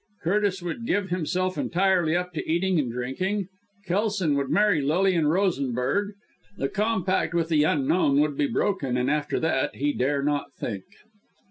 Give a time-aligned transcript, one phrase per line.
[0.23, 3.49] Curtis would give himself entirely up to eating and drinking,
[3.85, 6.15] Kelson would marry Lilian Rosenberg;
[6.57, 10.85] the compact with the Unknown would be broken; and after that he dare not think.